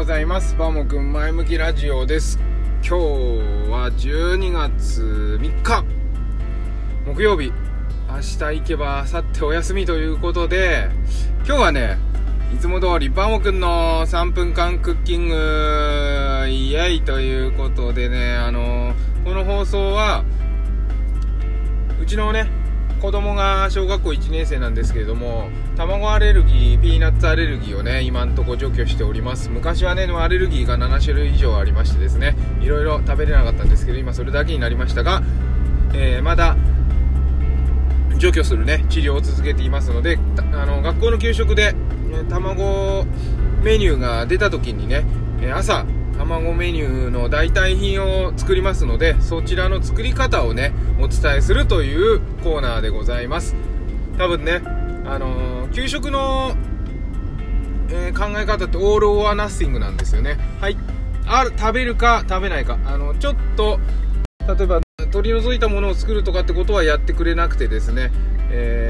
[0.00, 0.56] ございます。
[0.56, 2.38] バモくん前向きラジオです。
[2.76, 2.90] 今日
[3.70, 5.84] は12月3日。
[7.04, 7.52] 木曜日。
[8.08, 10.88] 明日行けば明後日お休みということで
[11.44, 11.98] 今日はね
[12.54, 20.24] いつも通りバモくんの3分間クッキングイエイということでねあのこの放送は
[22.00, 22.48] うちのね
[23.00, 29.48] 子供が小学校1年生なんですけれども卵アレルギーピーナッツアレルギーをね今んとこ除去しております。
[29.48, 35.22] 昔はねアレルギーが7種類以上ありましてですねいろいろ食べれなかったんですけど今それだけになりましたが、
[35.94, 36.56] えー、まだ
[38.18, 40.18] 除去するね治療を続けていますので
[40.52, 41.78] あの学校の給食で、ね、
[42.28, 43.06] 卵
[43.62, 45.04] メニューが出た時にね
[45.54, 45.86] 朝
[46.20, 53.56] 卵メニューの代替品を作りますのでそちらの作り方をねお伝えするというコーナーでございます。
[54.18, 54.60] 多分ね
[55.06, 56.54] あのー、給食の、
[57.88, 60.38] えー、考え方ってオール・オア・ナッシングなんですよね。
[60.60, 60.76] はい。
[61.26, 62.78] ある食べるか食べないか。
[62.84, 63.80] あのちょっと
[64.46, 68.12] 例えば取り除いたものを作るとかってことはやってくれなくてですね、
[68.50, 68.89] え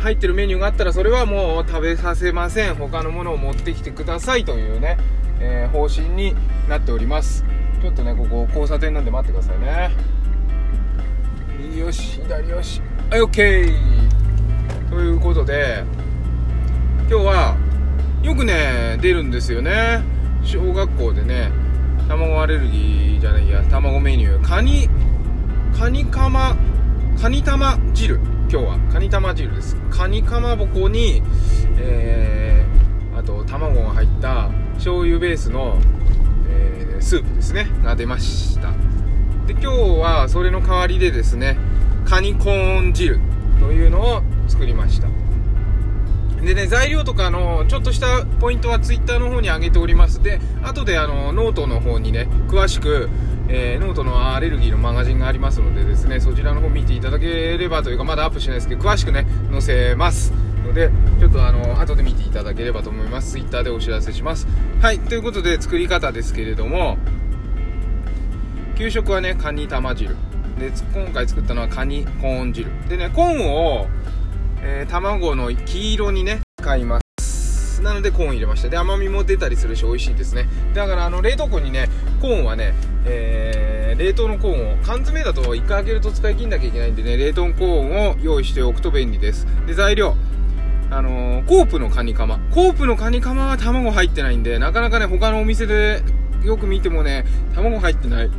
[0.00, 2.74] 入ってるメニューがあったらそれはもう食べさせません。
[2.74, 4.98] 他のものを持ってきてくださいというね
[5.42, 6.34] えー、方針に
[6.68, 7.44] なっております。
[7.80, 9.90] ちょっとねここ交差点なんで待ってくださいね。
[11.58, 12.82] 右よし左よし。
[13.10, 13.74] はい OK
[14.90, 15.84] ということで
[17.08, 17.56] 今日は
[18.22, 20.02] よくね出るんですよね。
[20.42, 21.50] 小学校でね
[22.06, 24.42] 卵アレルギーじゃないや卵メニュー。
[24.46, 24.90] カニ
[25.78, 26.54] カニカマ
[27.20, 28.20] カニ玉汁。
[28.52, 29.76] 今日はカニ玉汁です。
[29.90, 31.22] カニかまぼこに、
[31.78, 35.78] えー、あと卵が入った醤油ベースの、
[36.48, 37.68] えー、スープですね。
[37.84, 38.72] が出ました。
[39.46, 39.66] で今日
[40.00, 41.58] はそれの代わりでですね
[42.04, 43.20] カニコーン汁
[43.60, 45.06] というのを作りました。
[46.42, 50.24] でね材料とかのちょっとしたポイントは Twitter の方に上げております。
[50.24, 53.08] で後であのノートの方にね詳しく
[53.52, 60.32] えー、ノートのアレルギーのマガジンがありますのでですねそちらの方見ていただければというかまだアップしないですけど詳しくね載せます。
[60.64, 63.32] のでちょっとあの後で見ていただければと思います。
[63.32, 64.46] Twitter でお知らせします。
[64.80, 66.96] はいということで作り方ですけれども
[68.78, 70.14] 給食はねカニ玉汁。
[70.58, 72.70] で今回作ったのはカニコーン汁。
[72.88, 73.88] でねコーンを、
[74.62, 77.09] えー、卵の黄色にね使います。
[77.80, 78.68] なのでコーン入れました。
[78.68, 80.48] で甘みも出たりするし美味しいですね。
[80.74, 81.88] だからあの冷凍庫にね
[82.20, 82.74] コーンはね、
[83.04, 89.46] えー、冷凍のコーンを缶詰だと1回開けると使い切んなきゃいけないんでね冷凍コーンを用意しておくと便利です。
[89.66, 90.16] で材料。
[90.92, 92.40] あのー、コープのカニカマ。
[92.52, 96.02] コープのカニカマは卵入ってないんで、なかなかね、他のお店で
[96.42, 97.24] よく見てもね、
[97.54, 98.30] 卵入ってない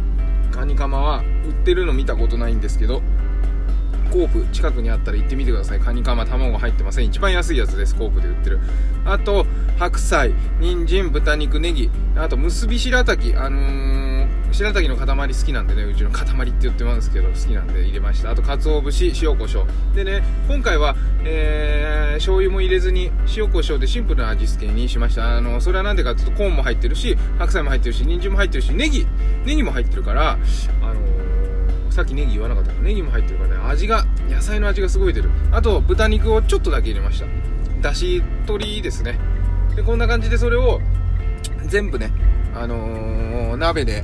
[0.51, 3.01] カニカマは売ってるの見たことないんですけど、
[4.11, 5.79] コープ近くにあったら行ってみてください。
[5.79, 7.05] カニカマ卵入ってません。
[7.05, 8.59] 一番安いやつです、コープで売ってる。
[9.05, 9.45] あと、
[9.79, 14.11] 白菜、人参、豚肉、ネギ、あと、結び白滝、あのー
[14.51, 15.83] 白滝の塊好きなんでね。
[15.83, 18.31] うちの塊って言ってますけど好きなんで入れました。
[18.31, 19.95] あと鰹節塩コショウ。
[19.95, 25.37] でね今回は、えー、醤油も入れずに塩コショウでシンプルな味付けにしました。
[25.37, 29.07] あのそれはなんでかっていうとコーンも入ってるし白菜も入ってるし人参も入ってるしネギ
[29.45, 31.30] ネギも入ってるからあのー、
[31.91, 33.69] さっきネギ言わなかったからネギも入ってるからね。
[33.69, 35.29] 味が野菜の味がすごい出る。
[35.51, 37.27] あと豚肉をちょっとだけ入れました。
[37.81, 39.19] だし鶏ですね。
[39.75, 40.79] でこんな感じでそれを
[41.65, 42.11] 全部ね
[42.55, 44.03] あのー、鍋で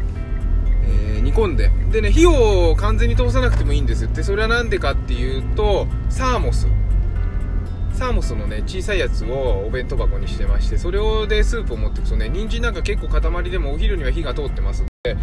[0.90, 1.70] えー、煮込んで。
[1.92, 4.10] でね火を完全に通さなくてもいいんですよ。
[4.12, 6.68] でそれは何でかっていうとサーモス。
[7.94, 15.18] サーモスのね小さいやつをお弁当箱にしてましてそれをでスープを持っていくとね人参なんか結構塊でもお昼には火が通ってますんで。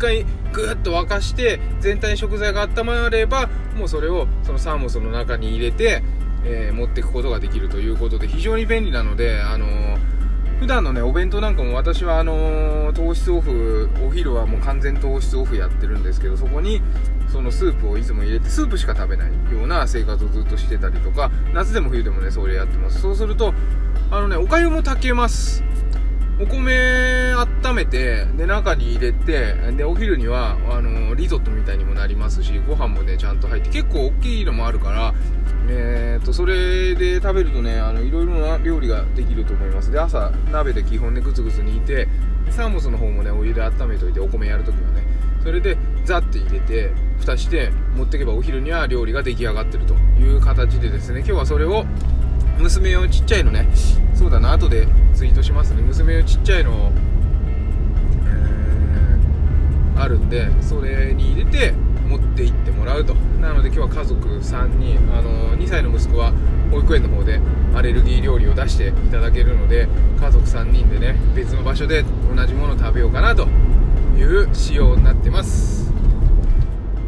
[0.00, 6.02] 回ぐーっと沸かして全体に食材が温まればもうそれをそのサーモスの中に入れて、
[6.44, 10.20] えー、持っていくことができるということで非常に便利なのであのー
[10.60, 16.82] 普段のねお弁当なんかも私はあのー、糖質オフお昼はもう完全糖質オフやってるんですけどそこに
[17.32, 23.00] そのスープをいつも入れてスープしか食べないような生活をずっとしてたりとか夏でも冬でもねそれやってます。
[23.00, 23.54] そうすると
[24.10, 25.64] あのねおかゆも炊けます。
[26.40, 35.14] お米温めてで中に入れてでお昼にはあのリゾットみたいにもなりますしご飯もねちゃんと入って結構大きいのもあるから
[35.72, 39.92] えーと、それで食べるとねあのいろいろな料理ができると思います。
[39.92, 42.08] で朝鍋で基本ねグツグツ煮て
[42.50, 45.06] サーモスの方もねお湯で温めといてお米やるときはね
[45.42, 51.84] それでザッて入れて蓋して持っていけばお昼には料理が出来上がってるという形でですね今日はそれを
[52.60, 53.68] 娘用ちっちゃいのね。
[54.14, 55.82] そうだな後でツイートしますね。
[55.82, 56.92] 娘用ちっちゃいの、
[58.26, 61.72] えー、あるんでそれに入れて
[62.06, 63.14] 持って行ってもらうと。
[63.40, 66.32] なので今日は家族3人あの2歳の息子は
[66.70, 67.40] 保育園の方で
[67.74, 69.88] アレルギー料理を出していただけるので
[70.20, 72.04] 家族3人でね別の場所で
[72.34, 73.48] 同じものを食べようかなと
[74.16, 75.79] いう仕様になってます。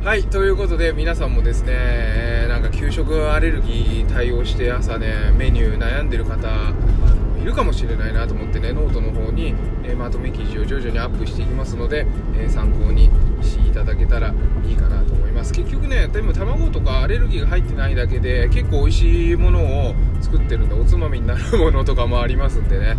[0.04, 9.54] はいということで皆さんもですね、えー、なんか給食アレルギー対応して朝ねメニュー悩んでる方あのいるかもしれないなと思ってねノートの方に、
[9.84, 12.04] えー、まとめ記事を徐々にアップしていきますので、
[12.34, 13.10] えー、参考に
[13.42, 14.34] していただけたら
[14.66, 15.52] いいかなと思います。
[15.52, 22.96] 結局ねでも卵とかアレルギーが入ってないだけで結構美味しいものを作ってるんでおつまみになるものとかもありますんでね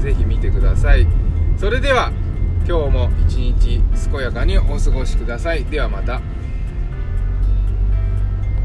[0.00, 1.06] 是非見てください。
[1.58, 2.10] それでは
[2.66, 5.66] 今日も一日健やかにお過ごしください。
[5.66, 6.22] ではまた。